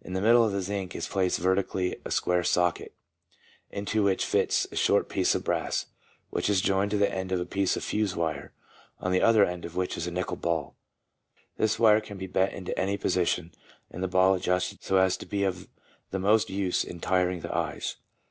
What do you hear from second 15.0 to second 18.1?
to be of the most use in tiring the eyes.